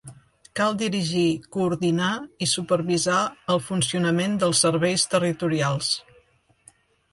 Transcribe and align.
Cal 0.59 0.77
dirigir, 0.77 1.25
coordinar 1.57 2.07
i 2.45 2.47
supervisar 2.53 3.19
el 3.57 3.63
funcionament 3.67 4.41
dels 4.47 4.65
serveis 4.67 5.07
territorials. 5.15 5.95